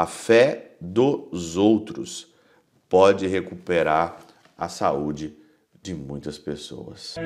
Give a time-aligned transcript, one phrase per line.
[0.00, 2.26] A fé dos outros
[2.88, 4.16] pode recuperar
[4.56, 5.36] a saúde
[5.82, 7.16] de muitas pessoas.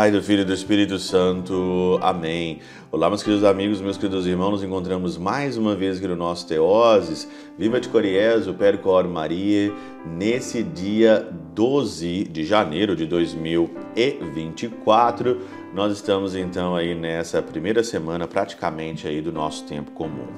[0.00, 1.98] Pai, do Filho e do Espírito Santo.
[2.00, 2.60] Amém.
[2.90, 6.48] Olá, meus queridos amigos, meus queridos irmãos, nos encontramos mais uma vez aqui no nosso
[6.48, 7.28] Teoses.
[7.58, 9.70] Viva de Coriezo, Percor Maria,
[10.06, 15.38] nesse dia 12 de janeiro de 2024.
[15.74, 20.28] Nós estamos então aí nessa primeira semana praticamente aí do nosso tempo comum.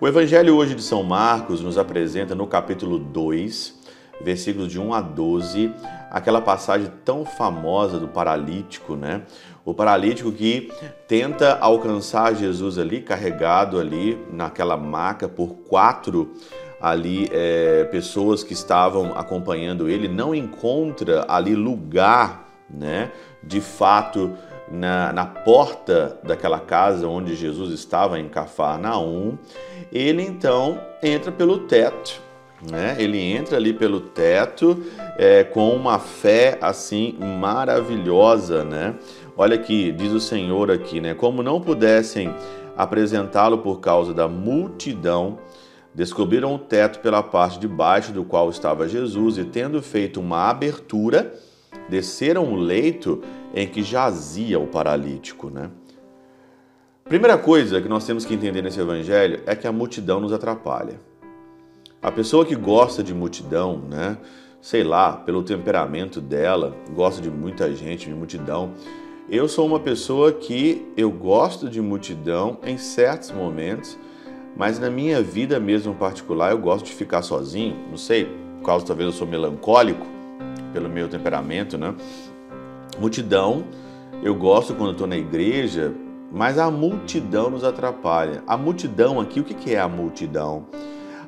[0.00, 3.77] O Evangelho hoje de São Marcos nos apresenta no capítulo 2,
[4.20, 5.72] versículos de 1 a 12,
[6.10, 9.22] aquela passagem tão famosa do paralítico, né?
[9.64, 10.72] O paralítico que
[11.06, 16.32] tenta alcançar Jesus ali, carregado ali naquela maca por quatro
[16.80, 23.10] ali é, pessoas que estavam acompanhando ele, não encontra ali lugar, né?
[23.42, 24.32] De fato,
[24.70, 29.38] na, na porta daquela casa onde Jesus estava em Cafarnaum,
[29.92, 32.27] ele então entra pelo teto
[32.62, 32.96] né?
[32.98, 34.82] Ele entra ali pelo teto
[35.16, 38.94] é, com uma fé assim maravilhosa, né?
[39.36, 41.14] Olha aqui, diz o Senhor aqui, né?
[41.14, 42.34] Como não pudessem
[42.76, 45.38] apresentá-lo por causa da multidão,
[45.94, 50.48] descobriram o teto pela parte de baixo do qual estava Jesus e, tendo feito uma
[50.48, 51.34] abertura,
[51.88, 53.22] desceram o leito
[53.54, 55.70] em que jazia o paralítico, né?
[57.04, 61.00] Primeira coisa que nós temos que entender nesse evangelho é que a multidão nos atrapalha.
[62.00, 64.16] A pessoa que gosta de multidão, né?
[64.60, 68.70] Sei lá, pelo temperamento dela, gosta de muita gente, de multidão.
[69.28, 73.98] Eu sou uma pessoa que eu gosto de multidão em certos momentos,
[74.56, 77.76] mas na minha vida mesmo particular eu gosto de ficar sozinho.
[77.90, 78.26] Não sei,
[78.58, 80.06] por causa talvez eu sou melancólico
[80.72, 81.96] pelo meu temperamento, né?
[82.96, 83.64] Multidão,
[84.22, 85.92] eu gosto quando estou na igreja,
[86.30, 88.44] mas a multidão nos atrapalha.
[88.46, 90.66] A multidão aqui, o que é a multidão?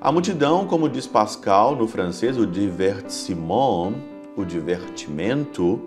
[0.02, 3.92] A multidão, como diz Pascal no francês, o divertissement,
[4.34, 5.78] o divertimento,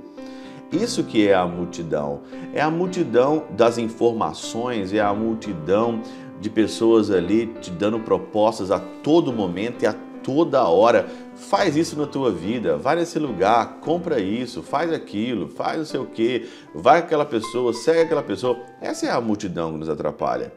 [0.72, 2.22] isso que é a multidão.
[2.53, 6.00] É a multidão das informações, é a multidão
[6.40, 11.07] de pessoas ali te dando propostas a todo momento e a toda hora.
[11.35, 16.00] Faz isso na tua vida, vai nesse lugar, compra isso, faz aquilo, faz não sei
[16.00, 18.59] o que, vai aquela pessoa, segue aquela pessoa.
[18.79, 20.53] Essa é a multidão que nos atrapalha.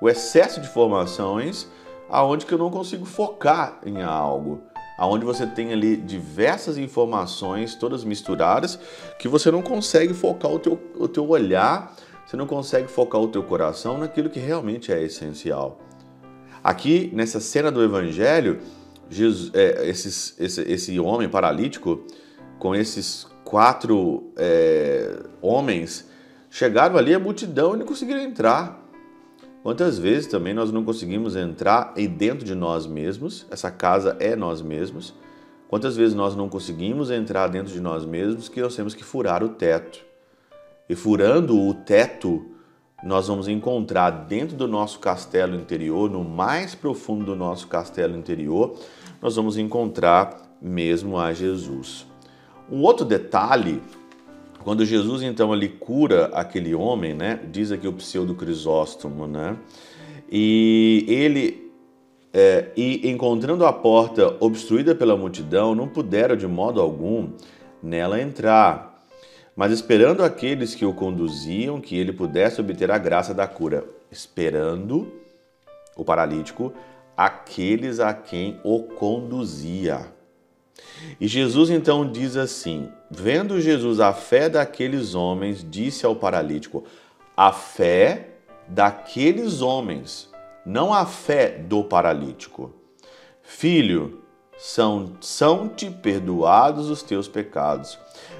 [0.00, 1.70] O excesso de informações
[2.08, 4.62] aonde que eu não consigo focar em algo,
[4.98, 8.78] aonde você tem ali diversas informações todas misturadas
[9.18, 11.94] que você não consegue focar o teu, o teu olhar,
[12.26, 15.78] você não consegue focar o teu coração naquilo que realmente é essencial.
[16.62, 18.60] Aqui nessa cena do Evangelho,
[19.10, 22.04] Jesus, é, esses, esse, esse homem paralítico
[22.58, 26.08] com esses quatro é, homens
[26.48, 28.83] chegaram ali a multidão e não conseguiram entrar.
[29.64, 34.36] Quantas vezes também nós não conseguimos entrar aí dentro de nós mesmos, essa casa é
[34.36, 35.14] nós mesmos.
[35.68, 39.42] Quantas vezes nós não conseguimos entrar dentro de nós mesmos que nós temos que furar
[39.42, 40.04] o teto.
[40.86, 42.44] E furando o teto,
[43.02, 48.76] nós vamos encontrar dentro do nosso castelo interior, no mais profundo do nosso castelo interior,
[49.22, 52.06] nós vamos encontrar mesmo a Jesus.
[52.70, 53.80] Um outro detalhe
[54.64, 57.38] quando Jesus então ali cura aquele homem, né?
[57.52, 59.56] Diz aqui o pseudo Crisóstomo, né?
[60.32, 61.70] E ele
[62.32, 67.28] é, e encontrando a porta obstruída pela multidão, não puderam de modo algum
[67.82, 69.06] nela entrar,
[69.54, 75.12] mas esperando aqueles que o conduziam, que ele pudesse obter a graça da cura, esperando
[75.96, 76.72] o paralítico
[77.16, 80.12] aqueles a quem o conduzia.
[81.20, 86.84] E Jesus então diz assim: Vendo Jesus a fé daqueles homens, disse ao paralítico:
[87.36, 88.28] A fé
[88.68, 90.30] daqueles homens,
[90.64, 92.72] não a fé do paralítico.
[93.42, 94.22] Filho,
[94.56, 97.98] são, são-te perdoados os teus pecados.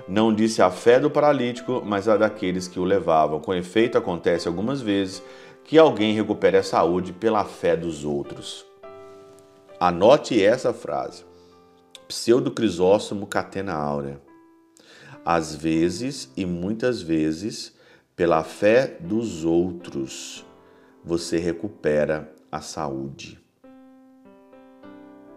[0.09, 3.41] Não disse a fé do paralítico, mas a daqueles que o levavam.
[3.41, 5.23] Com efeito, acontece algumas vezes
[5.65, 8.65] que alguém recupere a saúde pela fé dos outros.
[9.81, 11.25] Anote essa frase
[12.09, 14.21] pseudo-crisóstomo catena áurea.
[15.25, 17.75] Às vezes e muitas vezes,
[18.15, 20.45] pela fé dos outros,
[21.03, 23.43] você recupera a saúde.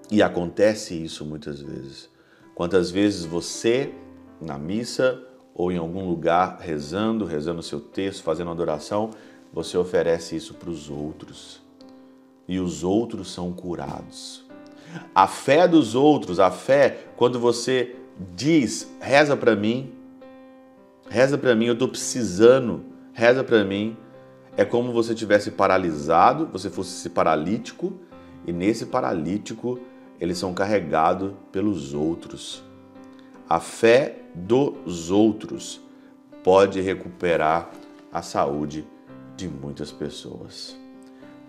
[0.09, 2.09] E acontece isso muitas vezes.
[2.55, 3.93] Quantas vezes você,
[4.41, 5.21] na missa
[5.53, 9.11] ou em algum lugar, rezando, rezando seu texto, fazendo adoração,
[9.51, 11.61] você oferece isso para os outros.
[12.47, 14.46] E os outros são curados.
[15.13, 17.95] A fé dos outros, a fé, quando você
[18.35, 19.91] diz, reza para mim,
[21.09, 23.97] reza para mim, eu estou precisando, reza para mim.
[24.55, 27.93] É como você tivesse paralisado, você fosse esse paralítico,
[28.45, 29.79] e nesse paralítico
[30.19, 32.63] eles são carregados pelos outros.
[33.49, 35.81] A fé dos outros
[36.43, 37.71] pode recuperar
[38.11, 38.85] a saúde
[39.35, 40.76] de muitas pessoas.